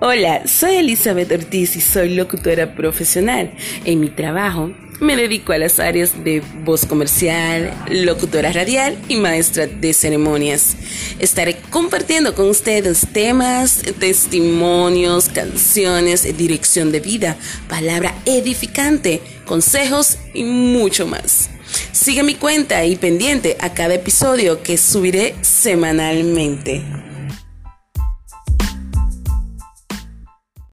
Hola, 0.00 0.46
soy 0.46 0.76
Elizabeth 0.76 1.32
Ortiz 1.32 1.76
y 1.76 1.80
soy 1.80 2.14
locutora 2.14 2.74
profesional. 2.74 3.52
En 3.84 4.00
mi 4.00 4.10
trabajo 4.10 4.70
me 5.00 5.16
dedico 5.16 5.52
a 5.52 5.58
las 5.58 5.80
áreas 5.80 6.24
de 6.24 6.42
voz 6.64 6.84
comercial, 6.84 7.72
locutora 7.88 8.52
radial 8.52 8.98
y 9.08 9.16
maestra 9.16 9.66
de 9.66 9.92
ceremonias. 9.92 10.76
Estaré 11.20 11.56
compartiendo 11.70 12.34
con 12.34 12.48
ustedes 12.48 13.06
temas, 13.12 13.82
testimonios, 13.98 15.28
canciones, 15.28 16.36
dirección 16.36 16.92
de 16.92 17.00
vida, 17.00 17.36
palabra 17.68 18.14
edificante, 18.26 19.20
consejos 19.46 20.18
y 20.34 20.44
mucho 20.44 21.06
más. 21.06 21.50
Sigue 21.92 22.22
mi 22.22 22.34
cuenta 22.34 22.84
y 22.84 22.96
pendiente 22.96 23.56
a 23.60 23.72
cada 23.72 23.94
episodio 23.94 24.62
que 24.62 24.76
subiré 24.76 25.34
semanalmente. 25.40 26.82